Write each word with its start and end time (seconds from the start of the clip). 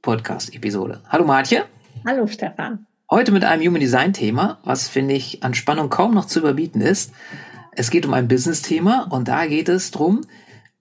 Ich-Podcast-Episode. 0.00 1.02
Hallo 1.10 1.26
Martje. 1.26 1.66
Hallo 2.06 2.26
Stefan. 2.26 2.86
Heute 3.10 3.32
mit 3.32 3.44
einem 3.44 3.66
Human 3.66 3.82
Design 3.82 4.14
Thema, 4.14 4.58
was 4.64 4.88
finde 4.88 5.12
ich 5.12 5.42
an 5.42 5.52
Spannung 5.52 5.90
kaum 5.90 6.14
noch 6.14 6.24
zu 6.24 6.38
überbieten 6.38 6.80
ist. 6.80 7.12
Es 7.72 7.90
geht 7.90 8.06
um 8.06 8.14
ein 8.14 8.26
Business-Thema 8.26 9.08
und 9.10 9.28
da 9.28 9.44
geht 9.44 9.68
es 9.68 9.90
drum 9.90 10.22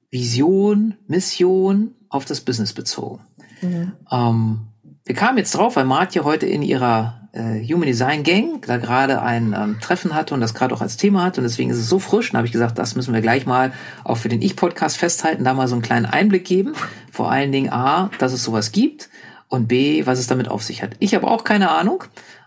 Vision, 0.09 0.95
Mission 1.07 1.95
auf 2.07 2.23
das 2.23 2.39
Business 2.39 2.71
bezogen. 2.71 3.19
Mhm. 3.61 3.91
Ähm, 4.09 4.59
wir 5.09 5.15
kamen 5.15 5.39
jetzt 5.39 5.55
drauf, 5.55 5.75
weil 5.75 5.85
Martje 5.85 6.23
heute 6.23 6.45
in 6.45 6.61
ihrer 6.61 7.27
äh, 7.31 7.65
Human 7.65 7.87
Design 7.87 8.21
Gang 8.21 8.63
da 8.67 8.77
gerade 8.77 9.23
ein 9.23 9.55
ähm, 9.57 9.79
Treffen 9.81 10.13
hatte 10.13 10.35
und 10.35 10.39
das 10.39 10.53
gerade 10.53 10.75
auch 10.75 10.81
als 10.81 10.97
Thema 10.97 11.23
hat 11.23 11.39
und 11.39 11.45
deswegen 11.45 11.71
ist 11.71 11.79
es 11.79 11.89
so 11.89 11.97
frisch. 11.97 12.29
Und 12.29 12.37
habe 12.37 12.45
ich 12.45 12.53
gesagt, 12.53 12.77
das 12.77 12.95
müssen 12.95 13.11
wir 13.11 13.21
gleich 13.21 13.47
mal 13.47 13.73
auch 14.03 14.17
für 14.17 14.29
den 14.29 14.43
Ich-Podcast 14.43 14.97
festhalten, 14.97 15.43
da 15.43 15.55
mal 15.55 15.67
so 15.67 15.73
einen 15.73 15.81
kleinen 15.81 16.05
Einblick 16.05 16.45
geben. 16.45 16.73
Vor 17.11 17.31
allen 17.31 17.51
Dingen 17.51 17.73
A, 17.73 18.11
dass 18.19 18.33
es 18.33 18.43
sowas 18.43 18.71
gibt 18.71 19.09
und 19.47 19.67
B, 19.67 20.05
was 20.05 20.19
es 20.19 20.27
damit 20.27 20.47
auf 20.47 20.61
sich 20.61 20.83
hat. 20.83 20.91
Ich 20.99 21.16
habe 21.16 21.25
auch 21.25 21.44
keine 21.44 21.71
Ahnung. 21.71 22.03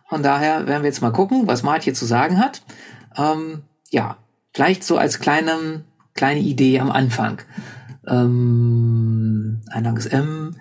Von 0.09 0.23
daher 0.23 0.69
werden 0.69 0.85
wir 0.85 0.89
jetzt 0.89 1.03
mal 1.03 1.11
gucken, 1.11 1.49
was 1.49 1.65
Martje 1.65 1.95
zu 1.95 2.07
sagen 2.07 2.39
hat. 2.39 2.63
Ähm, 3.19 3.65
ja, 3.91 4.19
vielleicht 4.55 4.85
so 4.85 4.99
als 4.99 5.19
kleine, 5.19 5.83
kleine 6.15 6.39
Idee 6.39 6.79
am 6.79 6.93
Anfang. 6.93 7.43
Ähm, 8.07 9.63
Eingangs 9.69 10.07
M. 10.07 10.55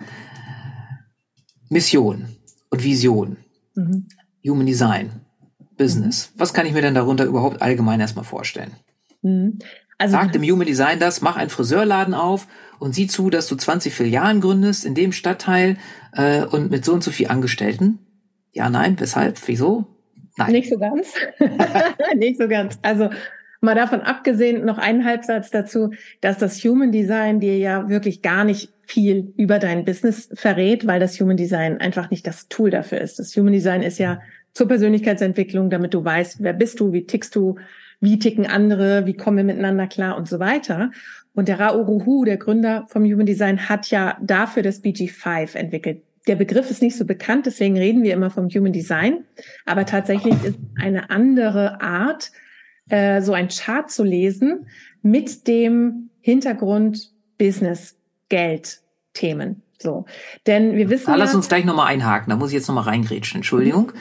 Mission 1.72 2.26
und 2.70 2.84
Vision. 2.84 3.38
Mhm. 3.74 4.06
Human 4.46 4.66
Design, 4.66 5.22
Business. 5.76 6.30
Mhm. 6.34 6.40
Was 6.40 6.52
kann 6.52 6.66
ich 6.66 6.72
mir 6.72 6.82
denn 6.82 6.94
darunter 6.94 7.24
überhaupt 7.24 7.62
allgemein 7.62 7.98
erstmal 7.98 8.24
vorstellen? 8.24 8.72
Mhm. 9.22 9.58
Also, 9.98 10.12
Sagt 10.12 10.36
im 10.36 10.42
Human 10.42 10.66
Design 10.66 10.98
das, 10.98 11.22
mach 11.22 11.36
einen 11.36 11.48
Friseurladen 11.48 12.12
auf 12.12 12.46
und 12.78 12.94
sieh 12.94 13.06
zu, 13.06 13.30
dass 13.30 13.46
du 13.46 13.56
20 13.56 13.94
Filialen 13.94 14.40
gründest 14.40 14.84
in 14.84 14.94
dem 14.94 15.12
Stadtteil 15.12 15.78
äh, 16.12 16.44
und 16.44 16.70
mit 16.70 16.84
so 16.84 16.92
und 16.92 17.02
so 17.02 17.10
viel 17.10 17.28
Angestellten. 17.28 18.00
Ja, 18.52 18.68
nein, 18.68 18.98
weshalb, 18.98 19.38
wieso? 19.46 19.86
Nein. 20.36 20.52
Nicht 20.52 20.68
so 20.68 20.78
ganz. 20.78 21.14
Nicht 22.16 22.38
so 22.38 22.48
ganz. 22.48 22.78
Also 22.82 23.10
mal 23.62 23.74
davon 23.76 24.00
abgesehen, 24.00 24.64
noch 24.64 24.78
einen 24.78 25.04
Halbsatz 25.04 25.50
dazu, 25.50 25.90
dass 26.20 26.36
das 26.36 26.58
Human 26.64 26.92
Design 26.92 27.40
dir 27.40 27.56
ja 27.56 27.88
wirklich 27.88 28.20
gar 28.20 28.44
nicht 28.44 28.70
viel 28.84 29.32
über 29.36 29.58
dein 29.58 29.84
Business 29.84 30.28
verrät, 30.34 30.86
weil 30.86 31.00
das 31.00 31.18
Human 31.20 31.36
Design 31.36 31.80
einfach 31.80 32.10
nicht 32.10 32.26
das 32.26 32.48
Tool 32.48 32.70
dafür 32.70 33.00
ist. 33.00 33.18
Das 33.18 33.34
Human 33.36 33.52
Design 33.52 33.82
ist 33.82 33.98
ja 33.98 34.20
zur 34.52 34.68
Persönlichkeitsentwicklung, 34.68 35.70
damit 35.70 35.94
du 35.94 36.04
weißt, 36.04 36.42
wer 36.42 36.52
bist 36.52 36.80
du, 36.80 36.92
wie 36.92 37.06
tickst 37.06 37.34
du, 37.36 37.54
wie 38.00 38.18
ticken 38.18 38.46
andere, 38.46 39.06
wie 39.06 39.14
kommen 39.14 39.36
wir 39.36 39.44
miteinander 39.44 39.86
klar 39.86 40.16
und 40.16 40.28
so 40.28 40.40
weiter. 40.40 40.90
Und 41.32 41.46
der 41.46 41.60
Rao 41.60 41.80
Ruhu, 41.80 42.24
der 42.24 42.36
Gründer 42.36 42.84
vom 42.88 43.04
Human 43.04 43.26
Design, 43.26 43.68
hat 43.68 43.90
ja 43.90 44.18
dafür 44.20 44.64
das 44.64 44.82
BG5 44.82 45.56
entwickelt. 45.56 46.02
Der 46.26 46.36
Begriff 46.36 46.68
ist 46.68 46.82
nicht 46.82 46.96
so 46.96 47.04
bekannt, 47.04 47.46
deswegen 47.46 47.78
reden 47.78 48.02
wir 48.02 48.12
immer 48.12 48.30
vom 48.30 48.48
Human 48.48 48.72
Design. 48.72 49.24
Aber 49.66 49.86
tatsächlich 49.86 50.34
ist 50.44 50.58
eine 50.80 51.10
andere 51.10 51.80
Art, 51.80 52.32
äh, 52.88 53.22
so 53.22 53.32
ein 53.32 53.48
Chart 53.48 53.90
zu 53.90 54.04
lesen 54.04 54.66
mit 55.02 55.46
dem 55.46 56.10
Hintergrund 56.20 57.10
Business, 57.38 57.96
Geld, 58.28 58.80
Themen. 59.14 59.62
So, 59.78 60.06
denn 60.46 60.76
wir 60.76 60.88
wissen. 60.90 61.06
Da 61.06 61.16
lass 61.16 61.34
uns 61.34 61.48
gleich 61.48 61.64
nochmal 61.64 61.88
einhaken. 61.88 62.30
Da 62.30 62.36
muss 62.36 62.50
ich 62.50 62.54
jetzt 62.54 62.68
nochmal 62.68 62.84
reingrätschen. 62.84 63.38
Entschuldigung 63.38 63.92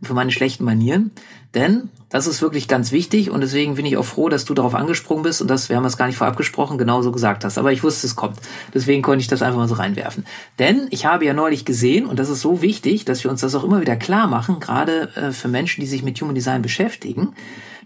mhm. 0.00 0.04
für 0.06 0.14
meine 0.14 0.32
schlechten 0.32 0.64
Manieren. 0.64 1.12
Denn 1.54 1.88
das 2.10 2.26
ist 2.26 2.42
wirklich 2.42 2.68
ganz 2.68 2.92
wichtig 2.92 3.30
und 3.30 3.40
deswegen 3.40 3.74
bin 3.76 3.86
ich 3.86 3.96
auch 3.96 4.04
froh, 4.04 4.28
dass 4.28 4.44
du 4.44 4.52
darauf 4.52 4.74
angesprungen 4.74 5.22
bist 5.22 5.40
und 5.40 5.48
dass, 5.48 5.68
wir 5.68 5.76
haben 5.76 5.84
es 5.84 5.96
gar 5.96 6.06
nicht 6.06 6.16
vorab 6.16 6.36
gesprochen, 6.36 6.76
genauso 6.76 7.10
gesagt 7.10 7.44
hast. 7.44 7.56
Aber 7.56 7.72
ich 7.72 7.82
wusste, 7.82 8.06
es 8.06 8.16
kommt. 8.16 8.38
Deswegen 8.74 9.02
konnte 9.02 9.20
ich 9.20 9.28
das 9.28 9.40
einfach 9.40 9.58
mal 9.58 9.68
so 9.68 9.74
reinwerfen. 9.74 10.26
Denn 10.58 10.88
ich 10.90 11.06
habe 11.06 11.24
ja 11.24 11.32
neulich 11.32 11.64
gesehen, 11.64 12.04
und 12.04 12.18
das 12.18 12.28
ist 12.28 12.42
so 12.42 12.60
wichtig, 12.60 13.06
dass 13.06 13.24
wir 13.24 13.30
uns 13.30 13.40
das 13.40 13.54
auch 13.54 13.64
immer 13.64 13.80
wieder 13.80 13.96
klar 13.96 14.26
machen, 14.26 14.60
gerade 14.60 15.10
äh, 15.16 15.32
für 15.32 15.48
Menschen, 15.48 15.80
die 15.80 15.86
sich 15.86 16.02
mit 16.02 16.20
Human 16.20 16.34
Design 16.34 16.60
beschäftigen. 16.60 17.34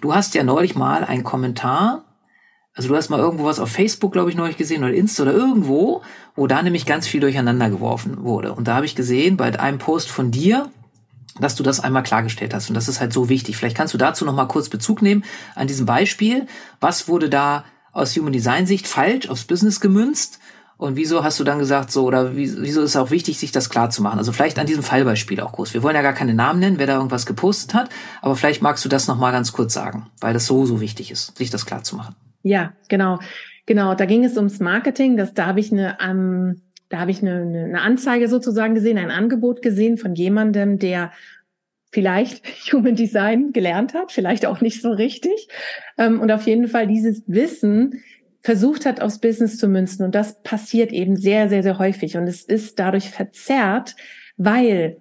Du 0.02 0.14
hast 0.14 0.34
ja 0.34 0.42
neulich 0.42 0.74
mal 0.74 1.04
einen 1.04 1.24
Kommentar 1.24 2.04
also 2.74 2.88
du 2.88 2.96
hast 2.96 3.10
mal 3.10 3.18
irgendwo 3.18 3.44
was 3.44 3.60
auf 3.60 3.70
Facebook, 3.70 4.12
glaube 4.12 4.30
ich, 4.30 4.36
neulich 4.36 4.56
gesehen 4.56 4.82
oder 4.82 4.94
Insta 4.94 5.24
oder 5.24 5.32
irgendwo, 5.32 6.02
wo 6.34 6.46
da 6.46 6.62
nämlich 6.62 6.86
ganz 6.86 7.06
viel 7.06 7.20
durcheinander 7.20 7.68
geworfen 7.68 8.24
wurde. 8.24 8.54
Und 8.54 8.66
da 8.66 8.76
habe 8.76 8.86
ich 8.86 8.94
gesehen 8.94 9.36
bei 9.36 9.58
einem 9.58 9.78
Post 9.78 10.10
von 10.10 10.30
dir, 10.30 10.70
dass 11.38 11.54
du 11.54 11.62
das 11.62 11.80
einmal 11.80 12.02
klargestellt 12.02 12.54
hast. 12.54 12.70
Und 12.70 12.74
das 12.74 12.88
ist 12.88 13.00
halt 13.00 13.12
so 13.12 13.28
wichtig. 13.28 13.58
Vielleicht 13.58 13.76
kannst 13.76 13.92
du 13.92 13.98
dazu 13.98 14.24
noch 14.24 14.34
mal 14.34 14.46
kurz 14.46 14.70
Bezug 14.70 15.02
nehmen 15.02 15.24
an 15.54 15.66
diesem 15.66 15.84
Beispiel. 15.84 16.46
Was 16.80 17.08
wurde 17.08 17.28
da 17.28 17.64
aus 17.92 18.16
Human 18.16 18.32
Design 18.32 18.66
Sicht 18.66 18.86
falsch 18.86 19.28
aufs 19.28 19.44
Business 19.44 19.80
gemünzt? 19.80 20.38
Und 20.82 20.96
wieso 20.96 21.22
hast 21.22 21.38
du 21.38 21.44
dann 21.44 21.60
gesagt, 21.60 21.92
so, 21.92 22.04
oder 22.04 22.34
wieso 22.34 22.58
ist 22.58 22.76
es 22.90 22.96
auch 22.96 23.12
wichtig, 23.12 23.38
sich 23.38 23.52
das 23.52 23.70
klar 23.70 23.90
zu 23.90 24.02
machen? 24.02 24.18
Also 24.18 24.32
vielleicht 24.32 24.58
an 24.58 24.66
diesem 24.66 24.82
Fallbeispiel 24.82 25.38
auch 25.38 25.52
kurz. 25.52 25.74
Wir 25.74 25.84
wollen 25.84 25.94
ja 25.94 26.02
gar 26.02 26.12
keine 26.12 26.34
Namen 26.34 26.58
nennen, 26.58 26.80
wer 26.80 26.88
da 26.88 26.96
irgendwas 26.96 27.24
gepostet 27.24 27.72
hat, 27.72 27.88
aber 28.20 28.34
vielleicht 28.34 28.62
magst 28.62 28.84
du 28.84 28.88
das 28.88 29.06
noch 29.06 29.16
mal 29.16 29.30
ganz 29.30 29.52
kurz 29.52 29.72
sagen, 29.74 30.10
weil 30.20 30.32
das 30.32 30.46
so, 30.46 30.66
so 30.66 30.80
wichtig 30.80 31.12
ist, 31.12 31.38
sich 31.38 31.50
das 31.50 31.66
klar 31.66 31.84
zu 31.84 31.94
machen. 31.94 32.16
Ja, 32.42 32.72
genau. 32.88 33.20
Genau, 33.64 33.94
da 33.94 34.06
ging 34.06 34.24
es 34.24 34.36
ums 34.36 34.58
Marketing. 34.58 35.16
Das, 35.16 35.34
da 35.34 35.46
habe 35.46 35.60
ich 35.60 35.70
eine, 35.70 35.98
ähm, 36.04 36.62
da 36.88 36.98
habe 36.98 37.12
ich 37.12 37.22
eine, 37.22 37.42
eine 37.42 37.80
Anzeige 37.80 38.26
sozusagen 38.26 38.74
gesehen, 38.74 38.98
ein 38.98 39.12
Angebot 39.12 39.62
gesehen 39.62 39.98
von 39.98 40.16
jemandem, 40.16 40.80
der 40.80 41.12
vielleicht 41.90 42.44
Human 42.72 42.96
Design 42.96 43.52
gelernt 43.52 43.94
hat, 43.94 44.10
vielleicht 44.10 44.46
auch 44.46 44.60
nicht 44.60 44.82
so 44.82 44.90
richtig. 44.90 45.46
Ähm, 45.96 46.20
und 46.20 46.32
auf 46.32 46.44
jeden 46.48 46.66
Fall 46.66 46.88
dieses 46.88 47.22
Wissen 47.28 48.02
versucht 48.42 48.86
hat, 48.86 49.00
aufs 49.00 49.20
Business 49.20 49.56
zu 49.56 49.68
münzen. 49.68 50.04
Und 50.04 50.14
das 50.14 50.42
passiert 50.42 50.92
eben 50.92 51.16
sehr, 51.16 51.48
sehr, 51.48 51.62
sehr 51.62 51.78
häufig. 51.78 52.16
Und 52.16 52.26
es 52.26 52.42
ist 52.42 52.78
dadurch 52.78 53.10
verzerrt, 53.10 53.94
weil 54.36 54.96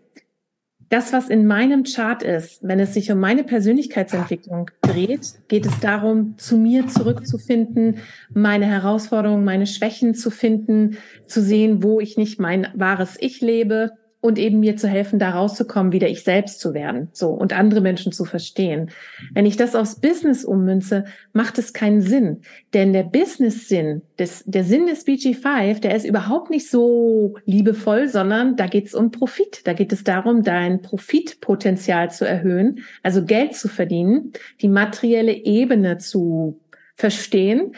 das, 0.90 1.14
was 1.14 1.30
in 1.30 1.48
meinem 1.48 1.84
Chart 1.84 2.22
ist, 2.22 2.68
wenn 2.68 2.82
es 2.82 2.94
sich 2.94 3.12
um 3.12 3.20
meine 3.20 3.46
Persönlichkeitsentwicklung 3.46 4.70
dreht, 4.82 5.36
geht 5.48 5.66
es 5.66 5.80
darum, 5.80 6.38
zu 6.38 6.58
mir 6.58 6.86
zurückzufinden, 6.88 8.00
meine 8.34 8.66
Herausforderungen, 8.66 9.46
meine 9.46 9.68
Schwächen 9.68 10.16
zu 10.16 10.30
finden, 10.30 10.98
zu 11.28 11.42
sehen, 11.42 11.82
wo 11.82 12.02
ich 12.02 12.18
nicht 12.18 12.42
mein 12.42 12.68
wahres 12.76 13.16
Ich 13.22 13.40
lebe 13.40 13.92
und 14.22 14.38
eben 14.38 14.60
mir 14.60 14.78
zu 14.78 14.88
helfen, 14.88 15.18
da 15.18 15.32
rauszukommen, 15.32 15.92
wieder 15.92 16.08
ich 16.08 16.24
selbst 16.24 16.60
zu 16.60 16.76
werden, 16.76 17.10
so 17.12 17.30
und 17.30 17.54
andere 17.54 17.82
Menschen 17.82 18.12
zu 18.12 18.24
verstehen. 18.24 18.92
Wenn 19.34 19.48
ich 19.48 19.58
das 19.58 19.76
aufs 19.76 20.00
Business 20.00 20.46
ummünze, 20.46 21.06
macht 21.34 21.58
es 21.58 21.74
keinen 21.74 22.02
Sinn, 22.02 22.42
denn 22.74 22.94
der 22.94 23.04
Business-Sinn, 23.04 24.04
des, 24.20 24.44
der 24.46 24.64
Sinn 24.64 24.86
des 24.86 25.08
BG5, 25.08 25.80
der 25.82 25.96
ist 25.96 26.06
überhaupt 26.06 26.52
nicht 26.52 26.70
so 26.70 27.36
liebevoll, 27.46 28.08
sondern 28.08 28.56
da 28.56 28.68
geht 28.68 28.88
es 28.88 28.94
um 28.94 29.10
Profit. 29.10 29.62
Da 29.66 29.74
geht 29.74 29.92
es 29.92 30.04
darum, 30.04 30.44
dein 30.44 30.84
Profitpotenzial 30.84 32.12
zu 32.12 32.26
erhöhen, 32.26 32.82
also 33.02 33.26
Geld 33.26 33.56
zu 33.56 33.68
verdienen, 33.68 34.34
die 34.62 34.70
materielle 34.70 35.34
Ebene 35.34 35.98
zu 35.98 36.60
verstehen, 36.96 37.74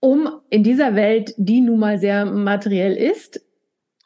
um 0.00 0.28
in 0.48 0.64
dieser 0.64 0.96
Welt, 0.96 1.34
die 1.36 1.60
nun 1.60 1.78
mal 1.78 1.98
sehr 1.98 2.24
materiell 2.24 2.96
ist, 2.96 3.40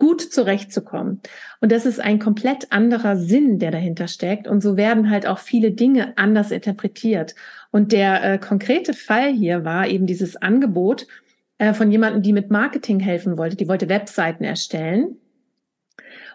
gut 0.04 0.20
zurechtzukommen. 0.20 1.22
Und 1.62 1.72
das 1.72 1.86
ist 1.86 1.98
ein 1.98 2.18
komplett 2.18 2.70
anderer 2.72 3.16
Sinn, 3.16 3.58
der 3.58 3.70
dahinter 3.70 4.06
steckt. 4.06 4.46
Und 4.46 4.60
so 4.60 4.76
werden 4.76 5.08
halt 5.08 5.26
auch 5.26 5.38
viele 5.38 5.70
Dinge 5.70 6.18
anders 6.18 6.50
interpretiert. 6.50 7.34
Und 7.70 7.90
der 7.90 8.22
äh, 8.22 8.38
konkrete 8.38 8.92
Fall 8.92 9.32
hier 9.32 9.64
war 9.64 9.88
eben 9.88 10.06
dieses 10.06 10.36
Angebot 10.36 11.06
äh, 11.56 11.72
von 11.72 11.90
jemandem, 11.90 12.20
die 12.20 12.34
mit 12.34 12.50
Marketing 12.50 13.00
helfen 13.00 13.38
wollte. 13.38 13.56
Die 13.56 13.66
wollte 13.66 13.88
Webseiten 13.88 14.44
erstellen. 14.44 15.16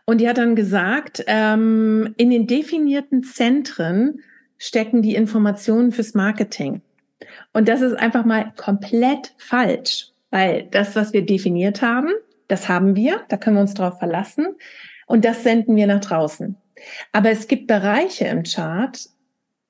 Und 0.06 0.20
die 0.20 0.28
hat 0.28 0.40
dann 0.40 0.56
gesagt, 0.56 1.24
ähm, 1.28 2.16
in 2.18 2.32
den 2.32 2.48
definierten 2.48 3.22
Zentren 3.22 4.22
stecken 4.58 5.04
die 5.04 5.14
Informationen 5.14 5.92
fürs 5.92 6.16
Marketing. 6.16 6.82
Und 7.54 7.70
das 7.70 7.82
ist 7.82 7.94
einfach 7.94 8.26
mal 8.26 8.52
komplett 8.58 9.36
falsch, 9.38 10.08
weil 10.32 10.68
das, 10.72 10.96
was 10.96 11.14
wir 11.14 11.24
definiert 11.24 11.84
haben, 11.84 12.10
das 12.50 12.68
haben 12.68 12.98
wir, 12.98 13.22
da 13.30 13.38
können 13.38 13.56
wir 13.56 13.62
uns 13.62 13.74
drauf 13.74 14.00
verlassen 14.00 14.48
und 15.08 15.24
das 15.24 15.44
senden 15.44 15.78
wir 15.78 15.88
nach 15.88 16.02
draußen. 16.02 16.58
Aber 17.14 17.30
es 17.30 17.48
gibt 17.48 17.68
Bereiche 17.68 18.26
im 18.26 18.44
Chart, 18.44 19.00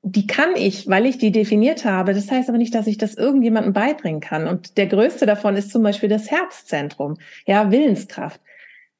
die 0.01 0.27
kann 0.27 0.55
ich, 0.55 0.87
weil 0.87 1.05
ich 1.05 1.17
die 1.17 1.31
definiert 1.31 1.85
habe. 1.85 2.13
Das 2.13 2.31
heißt 2.31 2.49
aber 2.49 2.57
nicht, 2.57 2.73
dass 2.73 2.87
ich 2.87 2.97
das 2.97 3.15
irgendjemandem 3.15 3.73
beibringen 3.73 4.21
kann. 4.21 4.47
Und 4.47 4.77
der 4.77 4.87
größte 4.87 5.25
davon 5.25 5.55
ist 5.55 5.71
zum 5.71 5.83
Beispiel 5.83 6.09
das 6.09 6.31
Herzzentrum, 6.31 7.17
ja, 7.45 7.69
Willenskraft. 7.69 8.39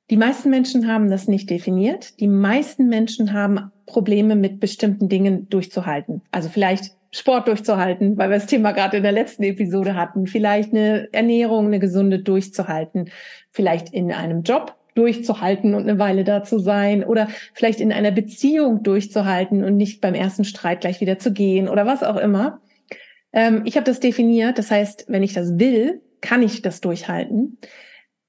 Die 0.10 0.18
meisten 0.18 0.50
Menschen 0.50 0.88
haben 0.88 1.10
das 1.10 1.28
nicht 1.28 1.50
definiert. 1.50 2.20
Die 2.20 2.28
meisten 2.28 2.90
Menschen 2.90 3.32
haben 3.32 3.72
Probleme 3.86 4.36
mit 4.36 4.60
bestimmten 4.60 5.08
Dingen 5.08 5.48
durchzuhalten. 5.50 6.22
Also 6.32 6.50
vielleicht 6.50 6.96
Sport 7.12 7.48
durchzuhalten, 7.48 8.18
weil 8.18 8.30
wir 8.30 8.38
das 8.38 8.46
Thema 8.46 8.72
gerade 8.72 8.98
in 8.98 9.04
der 9.04 9.12
letzten 9.12 9.44
Episode 9.44 9.96
hatten. 9.96 10.28
Vielleicht 10.28 10.74
eine 10.74 11.10
Ernährung, 11.12 11.68
eine 11.68 11.80
gesunde 11.80 12.20
durchzuhalten. 12.20 13.10
Vielleicht 13.52 13.94
in 13.94 14.12
einem 14.12 14.44
Job 14.44 14.76
durchzuhalten 14.96 15.74
und 15.74 15.84
eine 15.84 15.98
Weile 15.98 16.24
da 16.24 16.44
zu 16.44 16.60
sein. 16.60 17.04
Oder 17.04 17.28
vielleicht 17.54 17.82
in 17.82 17.92
einer 17.92 18.12
Beziehung 18.12 18.84
durchzuhalten 18.84 19.64
und 19.64 19.76
nicht 19.76 20.02
beim 20.02 20.14
ersten 20.14 20.44
Streit 20.44 20.82
gleich 20.82 21.02
wieder 21.02 21.18
zu 21.18 21.34
gehen 21.34 21.68
oder 21.68 21.86
was 21.86 22.04
auch 22.04 22.18
immer. 22.18 22.62
Ähm, 23.34 23.64
ich 23.66 23.76
habe 23.76 23.86
das 23.86 24.00
definiert. 24.00 24.58
Das 24.58 24.70
heißt, 24.70 25.06
wenn 25.08 25.24
ich 25.24 25.34
das 25.34 25.58
will, 25.58 26.02
kann 26.22 26.44
ich 26.44 26.62
das 26.62 26.82
durchhalten. 26.82 27.58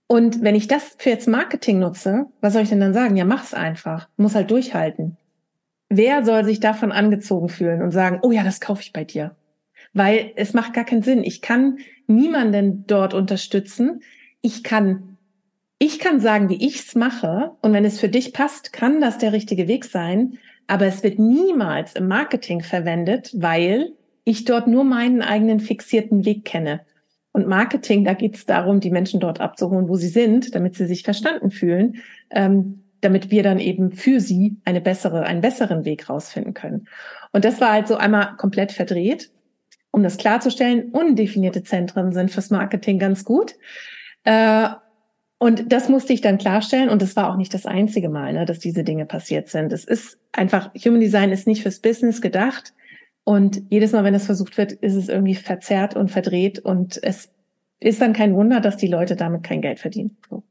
Und 0.06 0.42
wenn 0.42 0.54
ich 0.54 0.68
das 0.68 0.96
für 0.98 1.10
jetzt 1.10 1.28
Marketing 1.28 1.78
nutze, 1.78 2.26
was 2.40 2.54
soll 2.54 2.62
ich 2.62 2.68
denn 2.68 2.80
dann 2.80 2.94
sagen? 2.94 3.16
Ja, 3.16 3.24
mach's 3.24 3.54
einfach. 3.54 4.08
Muss 4.16 4.34
halt 4.34 4.50
durchhalten. 4.50 5.16
Wer 5.90 6.24
soll 6.24 6.44
sich 6.44 6.60
davon 6.60 6.92
angezogen 6.92 7.48
fühlen 7.48 7.82
und 7.82 7.90
sagen, 7.90 8.20
oh 8.22 8.30
ja, 8.30 8.44
das 8.44 8.60
kaufe 8.60 8.82
ich 8.82 8.92
bei 8.92 9.04
dir? 9.04 9.36
Weil 9.92 10.30
es 10.36 10.54
macht 10.54 10.72
gar 10.72 10.84
keinen 10.84 11.02
Sinn. 11.02 11.24
Ich 11.24 11.42
kann 11.42 11.78
niemanden 12.06 12.84
dort 12.86 13.12
unterstützen. 13.12 14.00
Ich 14.40 14.62
kann, 14.62 15.18
ich 15.80 15.98
kann 15.98 16.20
sagen, 16.20 16.48
wie 16.48 16.64
ich's 16.64 16.94
mache. 16.94 17.50
Und 17.60 17.72
wenn 17.72 17.84
es 17.84 17.98
für 17.98 18.08
dich 18.08 18.32
passt, 18.32 18.72
kann 18.72 19.00
das 19.00 19.18
der 19.18 19.32
richtige 19.32 19.66
Weg 19.66 19.84
sein. 19.84 20.38
Aber 20.68 20.86
es 20.86 21.02
wird 21.02 21.18
niemals 21.18 21.94
im 21.94 22.06
Marketing 22.06 22.62
verwendet, 22.62 23.32
weil 23.34 23.92
ich 24.22 24.44
dort 24.44 24.68
nur 24.68 24.84
meinen 24.84 25.22
eigenen 25.22 25.58
fixierten 25.58 26.24
Weg 26.24 26.44
kenne. 26.44 26.82
Und 27.32 27.48
Marketing, 27.48 28.04
da 28.04 28.14
geht 28.14 28.36
es 28.36 28.46
darum, 28.46 28.78
die 28.78 28.90
Menschen 28.90 29.18
dort 29.18 29.40
abzuholen, 29.40 29.88
wo 29.88 29.96
sie 29.96 30.08
sind, 30.08 30.54
damit 30.54 30.76
sie 30.76 30.86
sich 30.86 31.02
verstanden 31.02 31.50
fühlen, 31.50 31.96
ähm, 32.30 32.84
damit 33.00 33.30
wir 33.30 33.42
dann 33.42 33.58
eben 33.58 33.90
für 33.90 34.20
sie 34.20 34.56
eine 34.64 34.80
bessere, 34.80 35.22
einen 35.22 35.40
besseren 35.40 35.84
Weg 35.84 36.08
rausfinden 36.08 36.54
können. 36.54 36.88
Und 37.32 37.44
das 37.44 37.60
war 37.60 37.72
halt 37.72 37.88
so 37.88 37.96
einmal 37.96 38.36
komplett 38.36 38.72
verdreht. 38.72 39.30
Um 39.92 40.02
das 40.02 40.18
klarzustellen, 40.18 40.90
undefinierte 40.92 41.64
Zentren 41.64 42.12
sind 42.12 42.30
fürs 42.30 42.50
Marketing 42.50 42.98
ganz 42.98 43.24
gut. 43.24 43.54
Äh, 44.24 44.68
und 45.38 45.72
das 45.72 45.88
musste 45.88 46.12
ich 46.12 46.20
dann 46.20 46.38
klarstellen. 46.38 46.90
Und 46.90 47.02
das 47.02 47.16
war 47.16 47.30
auch 47.30 47.36
nicht 47.36 47.54
das 47.54 47.66
einzige 47.66 48.08
Mal, 48.08 48.34
ne, 48.34 48.44
dass 48.44 48.58
diese 48.58 48.84
Dinge 48.84 49.06
passiert 49.06 49.48
sind. 49.48 49.72
Es 49.72 49.84
ist 49.84 50.18
einfach, 50.32 50.70
Human 50.74 51.00
Design 51.00 51.32
ist 51.32 51.46
nicht 51.46 51.62
fürs 51.62 51.80
Business 51.80 52.20
gedacht. 52.20 52.74
Und 53.24 53.62
jedes 53.70 53.92
Mal, 53.92 54.04
wenn 54.04 54.14
es 54.14 54.26
versucht 54.26 54.58
wird, 54.58 54.72
ist 54.72 54.94
es 54.94 55.08
irgendwie 55.08 55.34
verzerrt 55.34 55.96
und 55.96 56.10
verdreht 56.10 56.58
und 56.58 57.02
es 57.02 57.30
ist 57.78 58.00
dann 58.00 58.12
kein 58.12 58.34
Wunder, 58.34 58.60
dass 58.60 58.76
die 58.76 58.86
Leute 58.86 59.16
damit 59.16 59.42
kein 59.42 59.62
Geld 59.62 59.78
verdienen. 59.78 60.18
So. 60.28 60.42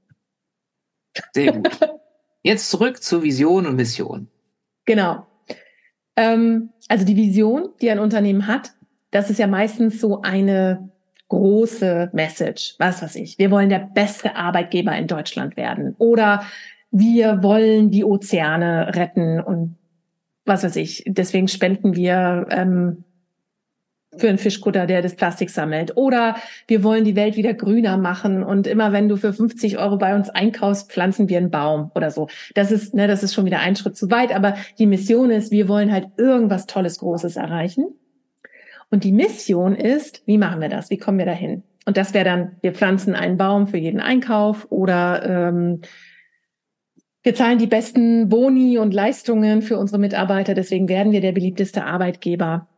Sehr 1.33 1.53
gut. 1.53 1.69
Jetzt 2.41 2.69
zurück 2.69 3.03
zur 3.03 3.23
Vision 3.23 3.65
und 3.65 3.75
Mission. 3.75 4.27
Genau. 4.85 5.25
Ähm, 6.15 6.69
also 6.87 7.05
die 7.05 7.15
Vision, 7.15 7.69
die 7.81 7.89
ein 7.89 7.99
Unternehmen 7.99 8.47
hat, 8.47 8.73
das 9.11 9.29
ist 9.29 9.39
ja 9.39 9.47
meistens 9.47 9.99
so 9.99 10.21
eine 10.21 10.89
große 11.29 12.09
Message. 12.13 12.75
Was 12.79 13.01
weiß 13.01 13.15
ich. 13.15 13.37
Wir 13.37 13.51
wollen 13.51 13.69
der 13.69 13.79
beste 13.93 14.35
Arbeitgeber 14.35 14.95
in 14.95 15.07
Deutschland 15.07 15.57
werden. 15.57 15.95
Oder 15.97 16.43
wir 16.91 17.43
wollen 17.43 17.91
die 17.91 18.03
Ozeane 18.03 18.95
retten 18.95 19.39
und 19.39 19.75
was 20.45 20.63
weiß 20.63 20.75
ich, 20.77 21.03
deswegen 21.05 21.47
spenden 21.47 21.95
wir 21.95 22.47
ähm, 22.49 23.03
für 24.17 24.27
einen 24.27 24.37
Fischkutter, 24.37 24.87
der 24.87 25.01
das 25.01 25.15
Plastik 25.15 25.49
sammelt. 25.49 25.95
Oder 25.95 26.35
wir 26.67 26.83
wollen 26.83 27.03
die 27.03 27.15
Welt 27.15 27.35
wieder 27.37 27.53
grüner 27.53 27.97
machen 27.97 28.43
und 28.43 28.65
immer 28.65 28.91
wenn 28.91 29.07
du 29.07 29.17
für 29.17 29.33
50 29.33 29.77
Euro 29.77 29.97
bei 29.97 30.15
uns 30.15 30.29
einkaufst, 30.29 30.91
pflanzen 30.91 31.29
wir 31.29 31.37
einen 31.37 31.51
Baum 31.51 31.91
oder 31.93 32.09
so. 32.09 32.27
Das 32.55 32.71
ist, 32.71 32.93
ne, 32.95 33.07
das 33.07 33.23
ist 33.23 33.33
schon 33.33 33.45
wieder 33.45 33.59
ein 33.59 33.75
Schritt 33.75 33.95
zu 33.95 34.09
weit, 34.09 34.33
aber 34.33 34.55
die 34.79 34.87
Mission 34.87 35.29
ist, 35.29 35.51
wir 35.51 35.67
wollen 35.67 35.91
halt 35.91 36.07
irgendwas 36.17 36.65
Tolles, 36.65 36.99
Großes 36.99 37.35
erreichen. 37.35 37.87
Und 38.89 39.03
die 39.03 39.11
Mission 39.11 39.75
ist, 39.75 40.23
wie 40.25 40.39
machen 40.39 40.61
wir 40.61 40.69
das? 40.69 40.89
Wie 40.89 40.97
kommen 40.97 41.19
wir 41.19 41.27
dahin? 41.27 41.63
Und 41.85 41.97
das 41.97 42.13
wäre 42.13 42.25
dann, 42.25 42.57
wir 42.61 42.73
pflanzen 42.73 43.13
einen 43.15 43.37
Baum 43.37 43.67
für 43.67 43.77
jeden 43.77 43.99
Einkauf 43.99 44.67
oder 44.71 45.23
ähm, 45.23 45.81
wir 47.21 47.35
zahlen 47.35 47.59
die 47.59 47.67
besten 47.67 48.29
Boni 48.29 48.77
und 48.77 48.93
Leistungen 48.93 49.61
für 49.61 49.77
unsere 49.77 49.99
Mitarbeiter, 49.99 50.53
deswegen 50.53 50.87
werden 50.87 51.11
wir 51.11 51.21
der 51.21 51.33
beliebteste 51.33 51.83
Arbeitgeber 51.83 52.68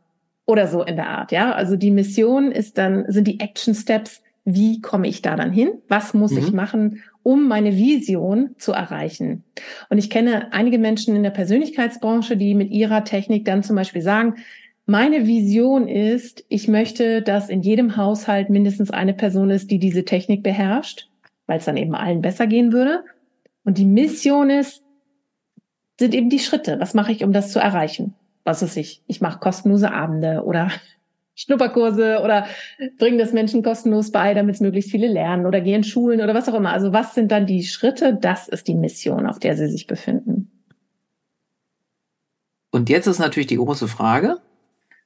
oder 0.52 0.68
so 0.68 0.84
in 0.84 0.98
der 0.98 1.08
Art, 1.08 1.32
ja? 1.32 1.54
Also 1.54 1.78
die 1.78 1.92
Mission 1.92 2.52
ist 2.52 2.78
dann 2.78 3.06
sind 3.08 3.28
die 3.28 3.40
Action 3.40 3.74
Steps, 3.74 4.22
wie 4.44 4.82
komme 4.82 5.08
ich 5.08 5.22
da 5.22 5.36
dann 5.36 5.52
hin? 5.52 5.82
Was 5.88 6.14
muss 6.14 6.32
mhm. 6.32 6.38
ich 6.40 6.52
machen, 6.52 7.04
um 7.24 7.48
meine 7.48 7.76
Vision 7.78 8.56
zu 8.58 8.74
erreichen? 8.74 9.44
Und 9.90 9.98
ich 9.98 10.10
kenne 10.10 10.52
einige 10.52 10.78
Menschen 10.78 11.16
in 11.16 11.24
der 11.24 11.30
Persönlichkeitsbranche, 11.30 12.36
die 12.36 12.54
mit 12.54 12.70
ihrer 12.72 13.04
Technik 13.04 13.46
dann 13.46 13.64
zum 13.64 13.76
Beispiel 13.76 14.02
sagen, 14.02 14.36
meine 14.86 15.26
Vision 15.26 15.88
ist, 15.88 16.44
ich 16.50 16.68
möchte, 16.68 17.22
dass 17.22 17.50
in 17.50 17.62
jedem 17.62 17.96
Haushalt 17.96 18.50
mindestens 18.50 18.92
eine 18.92 19.14
Person 19.14 19.50
ist, 19.52 19.72
die 19.72 19.80
diese 19.80 20.04
Technik 20.04 20.44
beherrscht, 20.44 21.08
weil 21.46 21.60
es 21.60 21.66
dann 21.66 21.78
eben 21.78 21.96
allen 21.96 22.22
besser 22.22 22.48
gehen 22.48 22.74
würde. 22.74 23.06
Und 23.64 23.78
die 23.78 23.86
Mission 23.86 24.50
ist, 24.50 24.84
sind 26.00 26.16
eben 26.16 26.30
die 26.30 26.40
Schritte. 26.40 26.80
Was 26.80 26.94
mache 26.94 27.12
ich, 27.12 27.24
um 27.24 27.32
das 27.32 27.52
zu 27.52 27.60
erreichen? 27.60 28.16
Was 28.44 28.62
ist 28.62 28.78
ich? 28.78 29.04
Ich 29.08 29.22
mache 29.22 29.40
kostenlose 29.40 29.92
Abende 29.92 30.44
oder 30.44 30.72
Schnupperkurse 31.36 32.20
oder 32.24 32.46
bringe 32.98 33.18
das 33.18 33.34
Menschen 33.34 33.64
kostenlos 33.64 34.12
bei, 34.12 34.34
damit 34.34 34.56
es 34.56 34.62
möglichst 34.62 34.92
viele 34.92 35.08
lernen 35.08 35.46
oder 35.46 35.62
gehe 35.62 35.76
in 35.76 35.84
Schulen 35.84 36.22
oder 36.22 36.34
was 36.34 36.50
auch 36.50 36.54
immer. 36.54 36.72
Also 36.72 36.94
was 36.94 37.16
sind 37.16 37.32
dann 37.32 37.46
die 37.46 37.64
Schritte? 37.64 38.18
Das 38.20 38.48
ist 38.48 38.68
die 38.68 38.76
Mission, 38.76 39.26
auf 39.26 39.40
der 39.40 39.56
sie 39.56 39.68
sich 39.68 39.88
befinden. 39.88 40.52
Und 42.72 42.90
jetzt 42.90 43.08
ist 43.08 43.20
natürlich 43.20 43.48
die 43.48 43.58
große 43.58 43.88
Frage. 43.88 44.38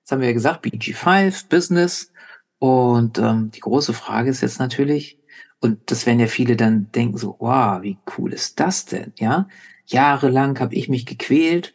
Das 0.04 0.12
haben 0.12 0.22
wir 0.22 0.28
ja 0.28 0.34
gesagt, 0.34 0.64
BG5, 0.66 1.50
Business. 1.50 2.12
Und 2.60 3.18
ähm, 3.18 3.52
die 3.52 3.60
große 3.60 3.94
Frage 3.94 4.30
ist 4.30 4.42
jetzt 4.42 4.60
natürlich, 4.60 5.20
und 5.60 5.92
das 5.92 6.06
werden 6.06 6.20
ja 6.20 6.28
viele 6.28 6.56
dann 6.56 6.92
denken 6.92 7.18
so, 7.18 7.36
wow, 7.40 7.82
wie 7.82 7.98
cool 8.18 8.34
ist 8.34 8.60
das 8.60 8.86
denn? 8.86 9.14
Ja, 9.18 9.48
jahrelang 9.86 10.60
habe 10.60 10.76
ich 10.76 10.90
mich 10.90 11.06
gequält, 11.06 11.74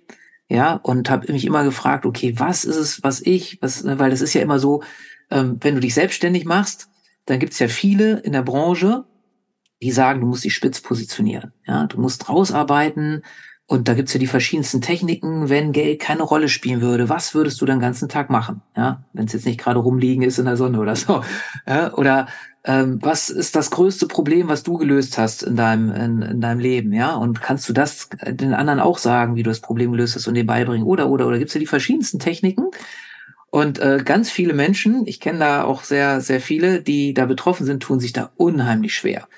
ja, 0.51 0.75
und 0.75 1.09
habe 1.09 1.33
mich 1.33 1.45
immer 1.45 1.63
gefragt, 1.63 2.05
okay, 2.05 2.35
was 2.37 2.65
ist 2.65 2.77
es, 2.77 3.03
was 3.05 3.21
ich, 3.21 3.63
was, 3.63 3.85
ne, 3.85 4.01
weil 4.01 4.11
das 4.11 4.21
ist 4.21 4.35
ja 4.35 4.43
immer 4.43 4.59
so, 4.59 4.83
ähm, 5.31 5.59
wenn 5.61 5.77
du 5.77 5.81
dich 5.81 5.95
selbstständig 5.95 6.45
machst, 6.45 6.89
dann 7.25 7.39
gibt's 7.39 7.61
ja 7.61 7.69
viele 7.69 8.19
in 8.19 8.33
der 8.33 8.43
Branche, 8.43 9.05
die 9.81 9.93
sagen, 9.93 10.21
du 10.21 10.27
musst 10.27 10.43
dich 10.43 10.53
spitz 10.53 10.81
positionieren, 10.81 11.53
ja, 11.67 11.87
du 11.87 12.01
musst 12.01 12.29
rausarbeiten, 12.29 13.23
und 13.71 13.87
da 13.87 13.95
gibt's 13.95 14.13
ja 14.13 14.19
die 14.19 14.27
verschiedensten 14.27 14.81
Techniken, 14.81 15.49
wenn 15.49 15.71
Geld 15.71 16.01
keine 16.01 16.25
Rolle 16.25 16.49
spielen 16.49 16.81
würde. 16.81 17.09
Was 17.09 17.37
würdest 17.37 17.61
du 17.61 17.67
den 17.67 17.79
ganzen 17.79 18.09
Tag 18.09 18.29
machen? 18.29 18.63
Ja, 18.77 19.05
wenn 19.13 19.27
es 19.27 19.33
jetzt 19.33 19.47
nicht 19.47 19.61
gerade 19.61 19.79
rumliegen 19.79 20.25
ist 20.25 20.41
in 20.41 20.47
der 20.47 20.57
Sonne 20.57 20.81
oder 20.81 20.97
so. 20.97 21.23
Ja, 21.69 21.95
oder 21.95 22.27
ähm, 22.65 22.99
was 23.01 23.31
ist 23.31 23.55
das 23.55 23.71
größte 23.71 24.09
Problem, 24.09 24.49
was 24.49 24.65
du 24.65 24.77
gelöst 24.77 25.19
hast 25.19 25.45
in 25.45 25.55
deinem, 25.55 25.93
in, 25.93 26.21
in 26.21 26.41
deinem 26.41 26.59
Leben, 26.59 26.93
ja? 26.93 27.15
Und 27.15 27.43
kannst 27.43 27.69
du 27.69 27.73
das 27.73 28.09
den 28.27 28.55
anderen 28.55 28.81
auch 28.81 28.99
sagen, 28.99 29.37
wie 29.37 29.45
du 29.45 29.51
das 29.51 29.61
Problem 29.61 29.93
gelöst 29.93 30.17
hast 30.17 30.27
und 30.27 30.35
dir 30.35 30.45
beibringen? 30.45 30.85
Oder, 30.85 31.09
oder, 31.09 31.29
oder 31.29 31.39
gibt's 31.39 31.55
ja 31.55 31.61
die 31.61 31.67
verschiedensten 31.67 32.19
Techniken? 32.19 32.73
Und 33.53 33.79
äh, 33.79 34.03
ganz 34.05 34.33
viele 34.33 34.53
Menschen, 34.53 35.07
ich 35.07 35.21
kenne 35.21 35.39
da 35.39 35.63
auch 35.63 35.85
sehr, 35.85 36.21
sehr 36.21 36.41
viele, 36.41 36.83
die 36.83 37.15
da 37.15 37.25
betroffen 37.25 37.67
sind, 37.67 37.85
tun 37.85 38.01
sich 38.01 38.13
da 38.13 38.33
unheimlich 38.35 38.97
schwer. 38.97 39.29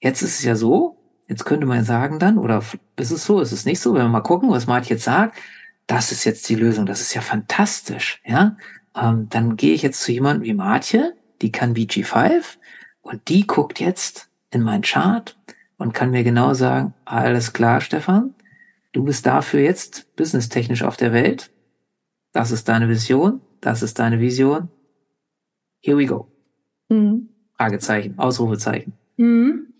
Jetzt 0.00 0.22
ist 0.22 0.40
es 0.40 0.44
ja 0.44 0.56
so, 0.56 1.01
jetzt 1.32 1.44
könnte 1.46 1.66
man 1.66 1.84
sagen 1.84 2.18
dann, 2.18 2.38
oder 2.38 2.62
ist 2.96 3.10
es 3.10 3.24
so, 3.24 3.40
ist 3.40 3.52
es 3.52 3.64
nicht 3.64 3.80
so, 3.80 3.94
wenn 3.94 4.02
wir 4.02 4.08
mal 4.08 4.20
gucken, 4.20 4.50
was 4.50 4.66
Martin 4.66 4.90
jetzt 4.96 5.04
sagt, 5.04 5.38
das 5.86 6.12
ist 6.12 6.24
jetzt 6.24 6.48
die 6.48 6.54
Lösung, 6.54 6.86
das 6.86 7.00
ist 7.00 7.14
ja 7.14 7.22
fantastisch, 7.22 8.20
ja? 8.24 8.56
Ähm, 8.94 9.28
dann 9.30 9.56
gehe 9.56 9.74
ich 9.74 9.82
jetzt 9.82 10.02
zu 10.02 10.12
jemandem 10.12 10.44
wie 10.44 10.52
Martje, 10.52 11.14
die 11.40 11.50
kann 11.50 11.74
BG5 11.74 12.58
und 13.00 13.28
die 13.28 13.46
guckt 13.46 13.80
jetzt 13.80 14.28
in 14.50 14.60
mein 14.60 14.82
Chart 14.82 15.38
und 15.78 15.94
kann 15.94 16.10
mir 16.10 16.22
genau 16.22 16.52
sagen, 16.52 16.92
alles 17.06 17.54
klar, 17.54 17.80
Stefan, 17.80 18.34
du 18.92 19.04
bist 19.04 19.24
dafür 19.24 19.60
jetzt 19.60 20.14
businesstechnisch 20.16 20.82
auf 20.82 20.98
der 20.98 21.14
Welt. 21.14 21.50
Das 22.32 22.50
ist 22.50 22.68
deine 22.68 22.90
Vision, 22.90 23.40
das 23.62 23.82
ist 23.82 23.98
deine 23.98 24.20
Vision. 24.20 24.68
Here 25.80 25.96
we 25.96 26.04
go. 26.04 26.30
Mhm. 26.90 27.30
Fragezeichen, 27.56 28.18
Ausrufezeichen. 28.18 28.92
Mhm. 29.16 29.71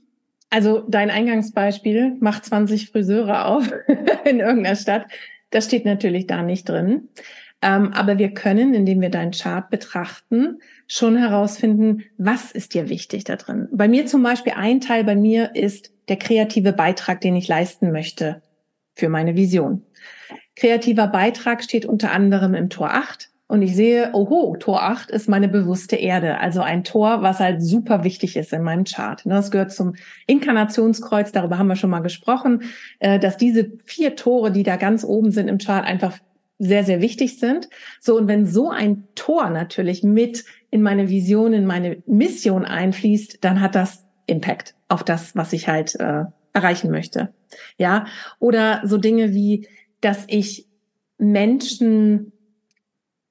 Also 0.53 0.85
dein 0.87 1.09
Eingangsbeispiel, 1.09 2.19
macht 2.21 2.45
20 2.45 2.91
Friseure 2.91 3.47
auf 3.47 3.73
in 4.27 4.41
irgendeiner 4.41 4.77
Stadt, 4.77 5.07
das 5.49 5.65
steht 5.65 5.87
natürlich 5.87 6.27
da 6.27 6.43
nicht 6.43 6.69
drin. 6.69 7.09
Ähm, 7.63 7.95
aber 7.95 8.19
wir 8.19 8.35
können, 8.35 8.75
indem 8.75 9.01
wir 9.01 9.09
deinen 9.09 9.31
Chart 9.31 9.71
betrachten, 9.71 10.59
schon 10.87 11.17
herausfinden, 11.17 12.03
was 12.19 12.53
ist 12.53 12.75
dir 12.75 12.91
wichtig 12.91 13.25
da 13.25 13.37
drin. 13.37 13.67
Bei 13.73 13.89
mir 13.89 14.05
zum 14.05 14.23
Beispiel, 14.23 14.53
ein 14.55 14.83
Teil 14.83 15.05
bei 15.05 15.17
mir 15.17 15.57
ist 15.57 15.91
der 16.11 16.17
kreative 16.17 16.75
Beitrag, 16.75 17.23
den 17.23 17.35
ich 17.35 17.49
leisten 17.49 17.91
möchte 17.91 18.43
für 18.95 19.09
meine 19.09 19.37
Vision. 19.37 19.87
Kreativer 20.55 21.07
Beitrag 21.07 21.65
steht 21.65 21.87
unter 21.87 22.13
anderem 22.13 22.55
im 22.55 22.69
Tor 22.69 22.93
8 22.93 23.31
und 23.53 23.61
ich 23.61 23.77
sehe, 23.77 24.15
oho, 24.15 24.57
Tor 24.59 24.83
8 24.83 25.11
ist 25.11 25.29
meine 25.29 25.47
bewusste 25.47 25.97
Erde. 25.97 26.39
Also 26.41 26.63
ein 26.63 26.85
Tor, 26.85 27.21
was 27.21 27.39
halt 27.39 27.63
super 27.63 28.03
wichtig 28.03 28.39
ist 28.39 28.55
in 28.55 28.63
meinem 28.63 28.85
Chart. 28.85 29.21
Das 29.27 29.51
gehört 29.51 29.73
zum 29.73 29.95
Inkarnationskreuz, 30.27 31.33
darüber 31.33 31.59
haben 31.59 31.67
wir 31.67 31.77
schon 31.77 31.91
mal 31.91 32.01
gesprochen, 32.01 32.63
äh, 32.99 33.19
dass 33.19 33.37
diese 33.37 33.71
vier 33.85 34.17
Tore, 34.17 34.53
die 34.53 34.63
da 34.63 34.77
ganz 34.77 35.05
oben 35.05 35.33
sind 35.33 35.49
im 35.49 35.59
Chart, 35.59 35.85
einfach 35.85 36.17
sehr, 36.59 36.83
sehr 36.83 37.03
wichtig 37.03 37.39
sind. 37.39 37.69
So, 38.01 38.17
und 38.17 38.27
wenn 38.27 38.47
so 38.47 38.71
ein 38.71 39.05
Tor 39.17 39.51
natürlich 39.51 40.03
mit 40.03 40.47
in 40.71 40.81
meine 40.81 41.11
Vision, 41.11 41.53
in 41.53 41.67
meine 41.67 42.03
Mission 42.07 42.65
einfließt, 42.65 43.45
dann 43.45 43.61
hat 43.61 43.75
das 43.75 44.07
Impact 44.25 44.75
auf 44.89 45.05
das, 45.05 45.37
was 45.37 45.53
ich 45.53 45.69
halt 45.69 45.95
äh, 46.01 46.25
erreichen 46.55 46.91
möchte. 46.91 47.35
Ja, 47.77 48.07
oder 48.39 48.81
so 48.85 48.97
Dinge 48.97 49.35
wie, 49.35 49.69
dass 50.01 50.25
ich 50.29 50.69
Menschen 51.19 52.32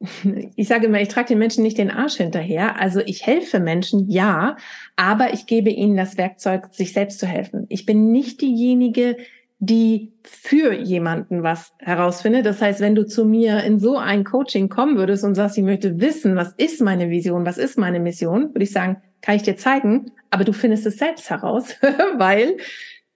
ich 0.56 0.68
sage 0.68 0.88
immer, 0.88 1.02
ich 1.02 1.10
trage 1.10 1.30
den 1.30 1.40
Menschen 1.40 1.64
nicht 1.64 1.78
den 1.78 1.92
Arsch 1.92 2.16
hinterher. 2.16 2.80
Also 2.80 3.02
ich 3.02 3.26
helfe 3.26 3.60
Menschen, 3.60 4.10
ja, 4.10 4.58
aber 4.96 5.34
ich 5.34 5.46
gebe 5.46 5.70
ihnen 5.70 5.98
das 5.98 6.18
Werkzeug, 6.18 6.70
sich 6.72 6.94
selbst 6.94 7.20
zu 7.20 7.28
helfen. 7.28 7.66
Ich 7.70 7.86
bin 7.86 8.12
nicht 8.12 8.42
diejenige, 8.42 9.18
die 9.60 10.12
für 10.24 10.74
jemanden 10.74 11.44
was 11.44 11.74
herausfindet. 11.78 12.48
Das 12.48 12.62
heißt, 12.62 12.80
wenn 12.80 12.96
du 12.96 13.06
zu 13.06 13.26
mir 13.26 13.64
in 13.64 13.80
so 13.80 13.96
ein 13.98 14.24
Coaching 14.24 14.70
kommen 14.70 14.98
würdest 14.98 15.24
und 15.24 15.36
sagst, 15.36 15.58
ich 15.58 15.64
möchte 15.64 16.02
wissen, 16.02 16.36
was 16.36 16.54
ist 16.58 16.82
meine 16.82 17.12
Vision, 17.12 17.46
was 17.46 17.60
ist 17.60 17.78
meine 17.78 18.00
Mission, 18.00 18.50
würde 18.56 18.64
ich 18.64 18.72
sagen, 18.72 18.98
kann 19.22 19.36
ich 19.36 19.44
dir 19.44 19.56
zeigen, 19.56 20.12
aber 20.32 20.46
du 20.46 20.54
findest 20.54 20.88
es 20.88 20.98
selbst 20.98 21.30
heraus, 21.30 21.76
weil 22.18 22.58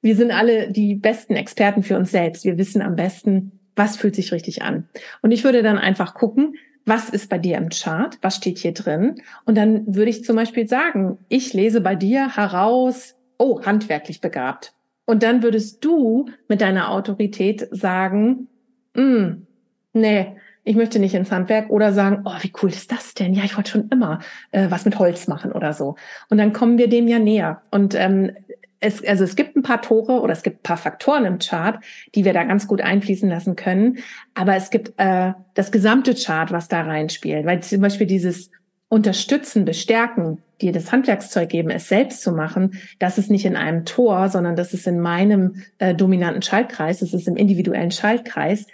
wir 0.01 0.15
sind 0.15 0.29
alle 0.29 0.71
die 0.71 0.93
besten 0.93 1.35
Experten 1.35 1.81
für 1.81 1.97
uns 1.97 2.11
selbst. 2.11 2.45
Wir 2.45 2.59
wissen 2.59 2.83
am 2.83 2.95
besten, 2.95 3.59
was 3.75 3.97
fühlt 3.97 4.13
sich 4.13 4.31
richtig 4.31 4.61
an. 4.61 4.87
Und 5.23 5.31
ich 5.31 5.43
würde 5.43 5.63
dann 5.63 5.79
einfach 5.79 6.13
gucken, 6.13 6.53
was 6.85 7.09
ist 7.09 7.29
bei 7.29 7.37
dir 7.37 7.57
im 7.57 7.69
Chart, 7.69 8.17
was 8.21 8.35
steht 8.35 8.59
hier 8.59 8.73
drin. 8.73 9.15
Und 9.45 9.57
dann 9.57 9.95
würde 9.95 10.09
ich 10.09 10.23
zum 10.23 10.35
Beispiel 10.35 10.67
sagen, 10.67 11.17
ich 11.29 11.53
lese 11.53 11.81
bei 11.81 11.95
dir 11.95 12.35
heraus, 12.35 13.15
oh, 13.37 13.61
handwerklich 13.63 14.21
begabt. 14.21 14.73
Und 15.05 15.23
dann 15.23 15.43
würdest 15.43 15.83
du 15.83 16.29
mit 16.47 16.61
deiner 16.61 16.91
Autorität 16.91 17.67
sagen, 17.71 18.47
mm, 18.95 19.45
nee, 19.93 20.35
ich 20.63 20.75
möchte 20.75 20.99
nicht 20.99 21.13
ins 21.13 21.31
Handwerk 21.31 21.69
oder 21.69 21.93
sagen, 21.93 22.23
oh, 22.25 22.33
wie 22.41 22.51
cool 22.61 22.69
ist 22.69 22.91
das 22.91 23.13
denn? 23.13 23.33
Ja, 23.33 23.43
ich 23.43 23.55
wollte 23.55 23.71
schon 23.71 23.89
immer 23.89 24.19
äh, 24.51 24.67
was 24.69 24.85
mit 24.85 24.97
Holz 24.97 25.27
machen 25.27 25.51
oder 25.51 25.73
so. 25.73 25.95
Und 26.29 26.39
dann 26.39 26.53
kommen 26.53 26.77
wir 26.77 26.89
dem 26.89 27.07
ja 27.07 27.19
näher. 27.19 27.61
Und 27.69 27.93
ähm, 27.93 28.31
es, 28.79 29.03
also 29.03 29.23
es 29.23 29.35
gibt 29.35 29.55
ein 29.55 29.63
paar 29.63 29.81
Tore 29.81 30.21
oder 30.21 30.33
es 30.33 30.43
gibt 30.43 30.59
ein 30.59 30.63
paar 30.63 30.77
Faktoren 30.77 31.25
im 31.25 31.39
Chart, 31.39 31.83
die 32.13 32.25
wir 32.25 32.33
da 32.33 32.43
ganz 32.43 32.67
gut 32.67 32.81
einfließen 32.81 33.29
lassen 33.29 33.55
können. 33.55 33.99
Aber 34.33 34.55
es 34.55 34.69
gibt 34.69 34.93
äh, 34.97 35.33
das 35.53 35.71
gesamte 35.71 36.13
Chart, 36.15 36.51
was 36.51 36.67
da 36.67 36.81
reinspielt. 36.81 37.45
Weil 37.45 37.61
zum 37.61 37.81
Beispiel 37.81 38.07
dieses 38.07 38.51
Unterstützen, 38.89 39.65
Bestärken, 39.65 40.39
dir 40.61 40.71
das 40.71 40.91
Handwerkszeug 40.91 41.49
geben, 41.49 41.69
es 41.69 41.89
selbst 41.89 42.21
zu 42.21 42.31
machen, 42.31 42.79
das 42.99 43.17
ist 43.17 43.29
nicht 43.29 43.45
in 43.45 43.55
einem 43.55 43.83
Tor, 43.83 44.29
sondern 44.29 44.55
das 44.55 44.73
ist 44.73 44.87
in 44.87 44.99
meinem 44.99 45.63
äh, 45.79 45.93
dominanten 45.93 46.41
Schaltkreis, 46.41 46.99
das 46.99 47.13
ist 47.13 47.27
im 47.27 47.35
individuellen 47.35 47.91
Schaltkreis. 47.91 48.67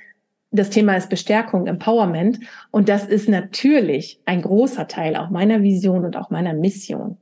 Das 0.52 0.70
Thema 0.70 0.96
ist 0.96 1.10
Bestärkung, 1.10 1.66
Empowerment. 1.66 2.40
Und 2.72 2.90
das 2.90 3.06
ist 3.06 3.30
natürlich 3.30 4.20
ein 4.26 4.42
großer 4.42 4.88
Teil 4.88 5.16
auch 5.16 5.30
meiner 5.30 5.64
Vision 5.64 6.04
und 6.04 6.18
auch 6.18 6.30
meiner 6.30 6.54
Mission. 6.54 7.18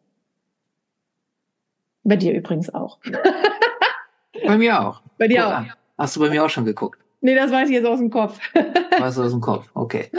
Bei 2.10 2.16
dir 2.16 2.34
übrigens 2.34 2.74
auch. 2.74 2.98
bei 4.48 4.58
mir 4.58 4.82
auch. 4.82 5.04
Bei 5.20 5.28
dir 5.28 5.48
auch. 5.48 5.64
Hast 5.96 6.16
du 6.16 6.22
bei 6.22 6.32
mir 6.32 6.44
auch 6.44 6.50
schon 6.50 6.66
geguckt? 6.66 7.00
Nee, 7.22 7.36
das 7.36 7.52
weiß 7.52 7.70
ich 7.70 7.76
jetzt 7.76 7.86
aus 7.86 8.00
dem 8.00 8.10
Kopf. 8.10 8.40
weißt 8.54 9.18
du 9.20 9.24
aus 9.24 9.32
dem 9.32 9.42
Kopf, 9.42 9.70
okay. 9.76 10.10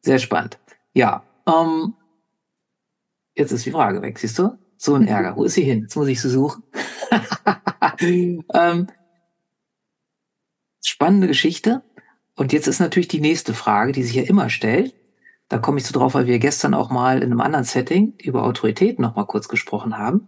Sehr 0.00 0.18
spannend. 0.18 0.58
Ja, 0.92 1.22
ähm, 1.46 1.94
jetzt 3.36 3.52
ist 3.52 3.64
die 3.64 3.70
Frage 3.70 4.02
weg, 4.02 4.18
siehst 4.18 4.40
du? 4.40 4.58
So 4.76 4.94
ein 4.94 5.06
Ärger. 5.06 5.36
Wo 5.36 5.44
ist 5.44 5.54
sie 5.54 5.62
hin? 5.62 5.82
Jetzt 5.82 5.94
muss 5.94 6.08
ich 6.08 6.20
sie 6.20 6.30
suchen. 6.30 6.64
ähm, 8.52 8.88
spannende 10.82 11.28
Geschichte. 11.28 11.82
Und 12.34 12.52
jetzt 12.52 12.66
ist 12.66 12.80
natürlich 12.80 13.08
die 13.08 13.20
nächste 13.20 13.54
Frage, 13.54 13.92
die 13.92 14.02
sich 14.02 14.16
ja 14.16 14.24
immer 14.24 14.50
stellt. 14.50 14.96
Da 15.48 15.58
komme 15.58 15.78
ich 15.78 15.86
so 15.86 15.96
drauf, 15.96 16.14
weil 16.14 16.26
wir 16.26 16.40
gestern 16.40 16.74
auch 16.74 16.90
mal 16.90 17.18
in 17.18 17.30
einem 17.30 17.40
anderen 17.40 17.64
Setting 17.64 18.14
über 18.20 18.42
Autorität 18.42 18.98
noch 18.98 19.14
mal 19.14 19.26
kurz 19.26 19.46
gesprochen 19.46 19.96
haben. 19.96 20.26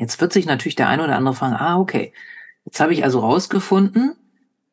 Jetzt 0.00 0.18
wird 0.18 0.32
sich 0.32 0.46
natürlich 0.46 0.76
der 0.76 0.88
eine 0.88 1.04
oder 1.04 1.14
andere 1.14 1.34
fragen, 1.34 1.56
ah, 1.56 1.78
okay, 1.78 2.14
jetzt 2.64 2.80
habe 2.80 2.94
ich 2.94 3.04
also 3.04 3.20
rausgefunden, 3.20 4.16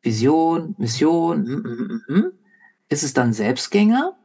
Vision, 0.00 0.74
Mission, 0.78 1.42
mm, 1.42 1.56
mm, 1.56 2.02
mm, 2.08 2.14
mm, 2.14 2.32
ist 2.88 3.02
es 3.02 3.12
dann 3.12 3.34
Selbstgänger? 3.34 4.16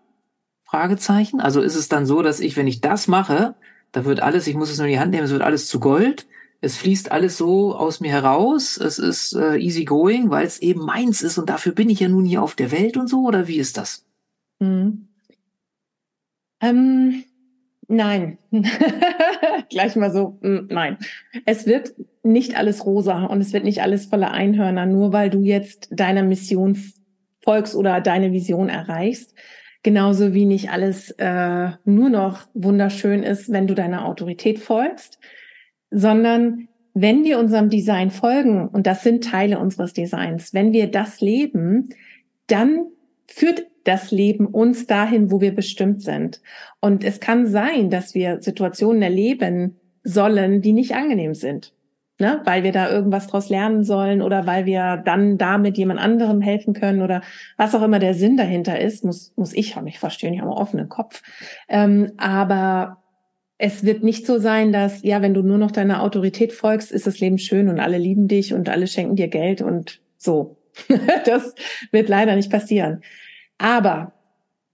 Fragezeichen. 0.64 1.42
Also 1.42 1.60
ist 1.60 1.76
es 1.76 1.90
dann 1.90 2.06
so, 2.06 2.22
dass 2.22 2.40
ich, 2.40 2.56
wenn 2.56 2.68
ich 2.68 2.80
das 2.80 3.10
mache, 3.10 3.54
da 3.92 4.06
wird 4.06 4.22
alles, 4.22 4.48
ich 4.48 4.56
muss 4.56 4.72
es 4.72 4.78
nur 4.78 4.88
in 4.88 4.94
die 4.94 5.00
Hand 5.00 5.12
nehmen, 5.12 5.26
es 5.26 5.32
wird 5.32 5.42
alles 5.42 5.68
zu 5.68 5.82
Gold. 5.82 6.26
Es 6.62 6.78
fließt 6.78 7.12
alles 7.12 7.38
so 7.38 7.76
aus 7.76 8.00
mir 8.00 8.12
heraus. 8.12 8.78
Es 8.78 8.98
ist 8.98 9.34
äh, 9.34 9.58
easy 9.58 9.84
going, 9.84 10.30
weil 10.30 10.48
es 10.48 10.60
eben 10.60 10.86
meins 10.86 11.22
ist 11.22 11.38
und 11.38 11.50
dafür 11.50 11.74
bin 11.74 11.90
ich 11.90 12.00
ja 12.00 12.08
nun 12.08 12.24
hier 12.24 12.42
auf 12.42 12.56
der 12.56 12.72
Welt 12.72 12.96
und 12.96 13.10
so. 13.10 13.26
Oder 13.28 13.50
wie 13.50 13.58
ist 13.58 13.76
das? 13.76 14.06
Hm. 14.62 15.10
Ähm, 16.62 17.26
Nein, 17.88 18.38
gleich 19.70 19.96
mal 19.96 20.12
so, 20.12 20.38
mm, 20.42 20.68
nein. 20.70 20.98
Es 21.46 21.66
wird 21.66 21.94
nicht 22.24 22.58
alles 22.58 22.86
rosa 22.86 23.26
und 23.26 23.42
es 23.42 23.54
wird 23.54 23.64
nicht 23.64 23.82
alles 23.82 24.06
voller 24.06 24.32
Einhörner, 24.32 24.86
nur 24.86 25.12
weil 25.12 25.30
du 25.30 25.42
jetzt 25.42 25.90
deiner 25.92 26.24
Mission 26.24 26.78
folgst 27.44 27.76
oder 27.76 28.00
deine 28.02 28.32
Vision 28.32 28.70
erreichst. 28.70 29.34
Genauso 29.84 30.34
wie 30.34 30.46
nicht 30.46 30.72
alles 30.72 31.12
äh, 31.18 31.72
nur 31.84 32.10
noch 32.10 32.48
wunderschön 32.54 33.22
ist, 33.22 33.52
wenn 33.52 33.68
du 33.68 33.76
deiner 33.76 34.06
Autorität 34.06 34.60
folgst, 34.60 35.20
sondern 35.92 36.70
wenn 36.94 37.26
wir 37.26 37.40
unserem 37.40 37.70
Design 37.70 38.12
folgen, 38.12 38.70
und 38.70 38.88
das 38.88 39.04
sind 39.04 39.26
Teile 39.26 39.60
unseres 39.60 39.94
Designs, 39.94 40.54
wenn 40.54 40.72
wir 40.72 40.88
das 40.90 41.20
leben, 41.20 41.90
dann 42.48 42.86
führt 43.28 43.66
das 43.84 44.12
Leben 44.12 44.48
uns 44.48 44.88
dahin, 44.88 45.32
wo 45.32 45.42
wir 45.42 45.54
bestimmt 45.54 46.02
sind. 46.02 46.42
Und 46.80 47.04
es 47.04 47.20
kann 47.20 47.48
sein, 47.48 47.90
dass 47.90 48.14
wir 48.14 48.42
Situationen 48.42 49.02
erleben 49.02 49.80
sollen, 50.04 50.62
die 50.62 50.74
nicht 50.74 50.96
angenehm 50.96 51.34
sind. 51.34 51.74
Ne? 52.20 52.42
Weil 52.46 52.64
wir 52.64 52.72
da 52.72 52.90
irgendwas 52.90 53.28
draus 53.28 53.50
lernen 53.50 53.84
sollen 53.84 54.22
oder 54.22 54.46
weil 54.46 54.66
wir 54.66 54.98
dann 54.98 55.38
damit 55.38 55.78
jemand 55.78 56.00
anderem 56.00 56.42
helfen 56.42 56.74
können 56.74 57.02
oder 57.02 57.22
was 57.58 57.74
auch 57.74 57.82
immer 57.82 58.00
der 58.00 58.14
Sinn 58.14 58.38
dahinter 58.38 58.80
ist, 58.80 59.04
muss, 59.04 59.34
muss 59.36 59.54
ich 59.54 59.76
mich 59.82 60.00
verstehen, 60.00 60.34
ich 60.34 60.40
habe 60.40 60.52
einen 60.52 60.60
offenen 60.60 60.90
Kopf. 60.90 61.24
Ähm, 61.68 62.12
aber 62.18 63.04
es 63.58 63.84
wird 63.84 64.04
nicht 64.04 64.26
so 64.26 64.40
sein, 64.40 64.72
dass, 64.72 65.04
ja, 65.04 65.22
wenn 65.22 65.34
du 65.34 65.42
nur 65.42 65.58
noch 65.58 65.72
deiner 65.72 66.04
Autorität 66.04 66.54
folgst, 66.54 66.92
ist 66.92 67.08
das 67.08 67.20
Leben 67.20 67.38
schön 67.38 67.68
und 67.68 67.80
alle 67.80 67.98
lieben 67.98 68.28
dich 68.28 68.54
und 68.54 68.70
alle 68.70 68.88
schenken 68.88 69.16
dir 69.16 69.28
Geld 69.28 69.62
und 69.62 70.02
so. 70.18 70.58
das 71.26 71.56
wird 71.92 72.10
leider 72.10 72.36
nicht 72.36 72.52
passieren. 72.52 73.02
Aber 73.58 74.14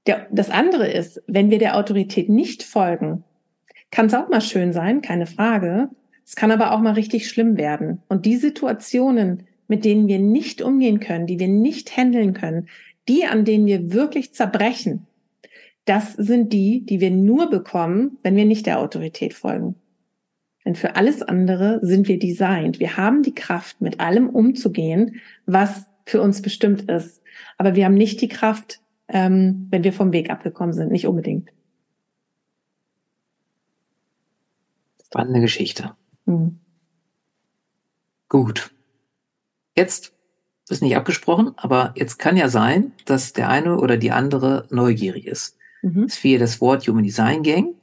der, 0.08 0.28
das 0.32 0.50
andere 0.50 0.88
ist, 0.88 1.22
wenn 1.28 1.50
wir 1.50 1.60
der 1.60 1.78
Autorität 1.78 2.30
nicht 2.30 2.64
folgen, 2.64 3.24
kann 3.92 4.08
es 4.08 4.14
auch 4.14 4.30
mal 4.30 4.42
schön 4.42 4.74
sein, 4.74 5.02
keine 5.02 5.26
Frage. 5.26 5.90
Es 6.26 6.36
kann 6.36 6.52
aber 6.52 6.72
auch 6.72 6.80
mal 6.80 6.94
richtig 6.94 7.28
schlimm 7.28 7.58
werden. 7.58 8.02
Und 8.08 8.26
die 8.26 8.36
Situationen, 8.36 9.48
mit 9.68 9.86
denen 9.86 10.08
wir 10.08 10.20
nicht 10.20 10.62
umgehen 10.62 11.00
können, 11.00 11.28
die 11.28 11.40
wir 11.40 11.48
nicht 11.48 11.96
handeln 11.96 12.34
können, 12.34 12.68
die, 13.08 13.26
an 13.26 13.46
denen 13.46 13.66
wir 13.66 13.94
wirklich 13.94 14.34
zerbrechen, 14.34 15.08
das 15.86 16.14
sind 16.14 16.54
die, 16.54 16.86
die 16.86 17.02
wir 17.02 17.10
nur 17.10 17.50
bekommen, 17.50 18.20
wenn 18.22 18.36
wir 18.36 18.46
nicht 18.46 18.68
der 18.68 18.80
Autorität 18.80 19.34
folgen. 19.34 19.76
Denn 20.66 20.76
für 20.76 20.96
alles 20.96 21.24
andere 21.24 21.80
sind 21.82 22.08
wir 22.08 22.20
designt. 22.20 22.80
Wir 22.80 22.98
haben 22.98 23.24
die 23.24 23.34
Kraft, 23.34 23.82
mit 23.82 24.00
allem 24.00 24.30
umzugehen, 24.30 25.16
was 25.48 25.86
für 26.06 26.22
uns 26.22 26.44
bestimmt 26.44 26.92
ist. 26.92 27.24
Aber 27.58 27.76
wir 27.76 27.86
haben 27.86 27.96
nicht 27.96 28.22
die 28.22 28.28
Kraft, 28.28 28.82
ähm, 29.08 29.68
wenn 29.70 29.84
wir 29.84 29.94
vom 29.94 30.14
Weg 30.14 30.30
abgekommen 30.30 30.74
sind, 30.74 30.92
nicht 30.92 31.08
unbedingt. 31.08 31.50
Spannende 35.06 35.42
Geschichte. 35.42 35.96
Mhm. 36.26 36.60
Gut. 38.28 38.72
Jetzt 39.76 40.14
ist 40.70 40.84
nicht 40.84 40.96
abgesprochen, 40.96 41.54
aber 41.58 41.94
jetzt 41.96 42.20
kann 42.20 42.38
ja 42.38 42.48
sein, 42.48 42.92
dass 43.06 43.34
der 43.34 43.50
eine 43.50 43.80
oder 43.80 43.98
die 43.98 44.12
andere 44.12 44.68
neugierig 44.70 45.26
ist. 45.26 45.58
Mhm. 45.82 46.04
Es 46.04 46.16
fiel 46.16 46.38
das 46.38 46.62
Wort 46.62 46.88
Human 46.88 47.04
Design 47.04 47.42
Gang. 47.44 47.76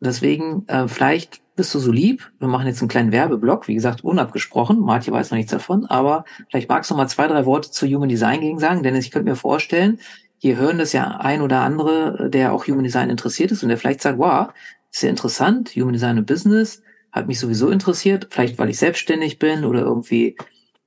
Deswegen 0.00 0.66
äh, 0.68 0.88
vielleicht 0.88 1.42
bist 1.56 1.74
du 1.74 1.78
so 1.78 1.90
lieb. 1.90 2.30
Wir 2.38 2.48
machen 2.48 2.66
jetzt 2.66 2.80
einen 2.82 2.88
kleinen 2.88 3.12
Werbeblock, 3.12 3.66
wie 3.66 3.74
gesagt, 3.74 4.04
unabgesprochen. 4.04 4.80
Martin 4.80 5.14
weiß 5.14 5.30
noch 5.30 5.36
nichts 5.36 5.52
davon, 5.52 5.86
aber 5.86 6.24
vielleicht 6.50 6.68
magst 6.68 6.90
du 6.90 6.94
mal 6.94 7.08
zwei, 7.08 7.26
drei 7.26 7.46
Worte 7.46 7.70
zu 7.70 7.86
Human 7.86 8.08
Design 8.08 8.40
gegen 8.40 8.58
sagen, 8.58 8.82
denn 8.82 8.94
ich 8.94 9.10
könnte 9.10 9.30
mir 9.30 9.36
vorstellen, 9.36 9.98
hier 10.38 10.56
hören 10.56 10.78
das 10.78 10.92
ja 10.92 11.16
ein 11.18 11.40
oder 11.40 11.60
andere, 11.60 12.28
der 12.28 12.52
auch 12.52 12.66
Human 12.66 12.84
Design 12.84 13.08
interessiert 13.08 13.52
ist 13.52 13.62
und 13.62 13.70
der 13.70 13.78
vielleicht 13.78 14.02
sagt, 14.02 14.18
wow, 14.18 14.48
ist 14.92 15.02
ja 15.02 15.08
interessant, 15.08 15.70
Human 15.76 15.94
Design 15.94 16.18
und 16.18 16.26
Business 16.26 16.82
hat 17.10 17.26
mich 17.26 17.40
sowieso 17.40 17.70
interessiert, 17.70 18.28
vielleicht 18.30 18.58
weil 18.58 18.68
ich 18.68 18.78
selbstständig 18.78 19.38
bin 19.38 19.64
oder 19.64 19.80
irgendwie 19.80 20.36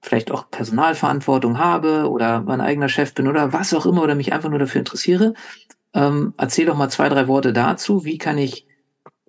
vielleicht 0.02 0.32
auch 0.32 0.50
Personalverantwortung 0.50 1.58
habe 1.58 2.10
oder 2.10 2.42
mein 2.42 2.62
eigener 2.62 2.90
Chef 2.90 3.14
bin 3.14 3.28
oder 3.28 3.52
was 3.52 3.74
auch 3.74 3.86
immer 3.86 4.04
oder 4.04 4.16
mich 4.16 4.32
einfach 4.32 4.50
nur 4.50 4.60
dafür 4.60 4.80
interessiere. 4.80 5.34
Ähm, 5.94 6.34
erzähl 6.38 6.68
doch 6.68 6.78
mal 6.78 6.90
zwei, 6.90 7.10
drei 7.10 7.28
Worte 7.28 7.52
dazu. 7.52 8.06
Wie 8.06 8.20
kann 8.20 8.38
ich 8.38 8.68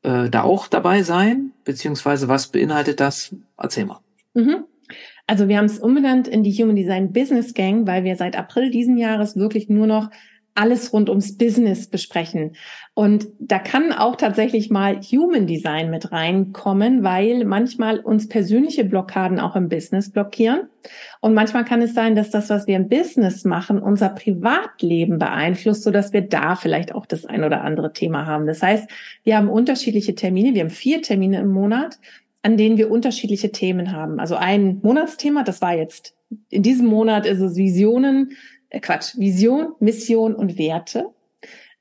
äh, 0.02 0.28
da 0.30 0.42
auch 0.42 0.68
dabei 0.68 1.02
sein? 1.02 1.52
Beziehungsweise 1.64 2.28
was 2.28 2.48
beinhaltet 2.48 3.00
das? 3.00 3.34
Erzähl 3.56 3.86
mal. 3.86 4.00
Mhm. 4.34 4.64
Also 5.26 5.48
wir 5.48 5.58
haben 5.58 5.66
es 5.66 5.78
umbenannt 5.78 6.26
in 6.26 6.42
die 6.42 6.52
Human 6.52 6.76
Design 6.76 7.12
Business 7.12 7.54
Gang, 7.54 7.86
weil 7.86 8.02
wir 8.02 8.16
seit 8.16 8.36
April 8.36 8.70
diesen 8.70 8.96
Jahres 8.96 9.36
wirklich 9.36 9.68
nur 9.68 9.86
noch 9.86 10.10
alles 10.54 10.92
rund 10.92 11.08
ums 11.08 11.36
Business 11.36 11.88
besprechen. 11.88 12.56
Und 12.94 13.28
da 13.38 13.58
kann 13.58 13.92
auch 13.92 14.16
tatsächlich 14.16 14.70
mal 14.70 15.00
Human 15.00 15.46
Design 15.46 15.90
mit 15.90 16.12
reinkommen, 16.12 17.02
weil 17.02 17.44
manchmal 17.44 18.00
uns 18.00 18.28
persönliche 18.28 18.84
Blockaden 18.84 19.40
auch 19.40 19.56
im 19.56 19.68
Business 19.68 20.10
blockieren. 20.10 20.68
Und 21.20 21.34
manchmal 21.34 21.64
kann 21.64 21.82
es 21.82 21.94
sein, 21.94 22.16
dass 22.16 22.30
das, 22.30 22.50
was 22.50 22.66
wir 22.66 22.76
im 22.76 22.88
Business 22.88 23.44
machen, 23.44 23.80
unser 23.80 24.10
Privatleben 24.10 25.18
beeinflusst, 25.18 25.82
so 25.82 25.90
dass 25.90 26.12
wir 26.12 26.22
da 26.22 26.56
vielleicht 26.56 26.94
auch 26.94 27.06
das 27.06 27.24
ein 27.24 27.44
oder 27.44 27.62
andere 27.62 27.92
Thema 27.92 28.26
haben. 28.26 28.46
Das 28.46 28.62
heißt, 28.62 28.90
wir 29.24 29.36
haben 29.36 29.48
unterschiedliche 29.48 30.14
Termine. 30.14 30.54
Wir 30.54 30.62
haben 30.62 30.70
vier 30.70 31.00
Termine 31.00 31.40
im 31.40 31.48
Monat, 31.48 31.98
an 32.42 32.56
denen 32.56 32.76
wir 32.76 32.90
unterschiedliche 32.90 33.52
Themen 33.52 33.92
haben. 33.92 34.18
Also 34.18 34.36
ein 34.36 34.80
Monatsthema, 34.82 35.44
das 35.44 35.62
war 35.62 35.74
jetzt 35.74 36.14
in 36.48 36.62
diesem 36.62 36.86
Monat 36.86 37.26
ist 37.26 37.40
es 37.40 37.56
Visionen, 37.56 38.36
äh 38.70 38.80
Quatsch, 38.80 39.18
Vision, 39.18 39.72
Mission 39.80 40.34
und 40.34 40.58
Werte. 40.58 41.10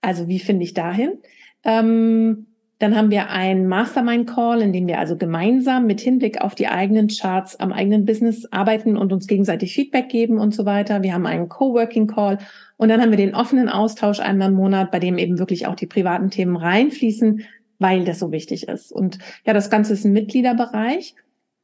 Also 0.01 0.27
wie 0.27 0.39
finde 0.39 0.63
ich 0.63 0.73
dahin? 0.73 1.19
Ähm, 1.63 2.47
dann 2.79 2.95
haben 2.95 3.11
wir 3.11 3.29
einen 3.29 3.67
Mastermind-Call, 3.67 4.61
in 4.61 4.71
dem 4.71 4.87
wir 4.87 4.99
also 4.99 5.17
gemeinsam 5.17 5.85
mit 5.85 5.99
Hinblick 5.99 6.39
auf 6.39 6.55
die 6.55 6.69
eigenen 6.69 7.09
Charts 7.09 7.59
am 7.59 7.73
eigenen 7.73 8.05
Business 8.05 8.45
arbeiten 8.51 8.95
und 8.95 9.11
uns 9.11 9.27
gegenseitig 9.27 9.73
Feedback 9.73 10.07
geben 10.07 10.39
und 10.39 10.55
so 10.55 10.65
weiter. 10.65 11.03
Wir 11.03 11.13
haben 11.13 11.25
einen 11.25 11.49
Coworking-Call 11.49 12.37
und 12.77 12.89
dann 12.89 13.01
haben 13.01 13.09
wir 13.09 13.17
den 13.17 13.35
offenen 13.35 13.67
Austausch 13.67 14.21
einmal 14.21 14.47
im 14.47 14.55
Monat, 14.55 14.91
bei 14.91 14.99
dem 14.99 15.17
eben 15.17 15.39
wirklich 15.39 15.67
auch 15.67 15.75
die 15.75 15.87
privaten 15.87 16.29
Themen 16.29 16.55
reinfließen, 16.55 17.41
weil 17.79 18.05
das 18.05 18.19
so 18.19 18.31
wichtig 18.31 18.69
ist. 18.69 18.93
Und 18.93 19.19
ja, 19.45 19.51
das 19.51 19.69
Ganze 19.69 19.91
ist 19.91 20.05
ein 20.05 20.13
Mitgliederbereich 20.13 21.15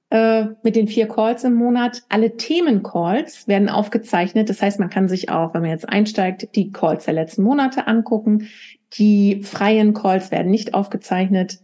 äh, 0.09 0.45
mit 0.63 0.75
den 0.75 0.87
vier 0.87 1.07
Calls 1.07 1.43
im 1.43 1.55
Monat. 1.55 2.03
Alle 2.09 2.37
Themencalls 2.37 3.47
werden 3.47 3.69
aufgezeichnet. 3.69 4.49
Das 4.49 4.61
heißt, 4.61 4.79
man 4.79 4.89
kann 4.89 5.07
sich 5.07 5.29
auch, 5.29 5.53
wenn 5.53 5.61
man 5.61 5.71
jetzt 5.71 5.89
einsteigt, 5.89 6.55
die 6.55 6.71
Calls 6.71 7.05
der 7.05 7.15
letzten 7.15 7.43
Monate 7.43 7.87
angucken. 7.87 8.47
Die 8.93 9.41
freien 9.43 9.93
Calls 9.93 10.31
werden 10.31 10.51
nicht 10.51 10.73
aufgezeichnet, 10.73 11.59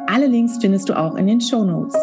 Alle 0.07 0.27
Links 0.27 0.59
findest 0.61 0.89
du 0.89 0.99
auch 0.99 1.15
in 1.17 1.27
den 1.27 1.41
Show 1.41 1.65
Notes. 1.65 1.97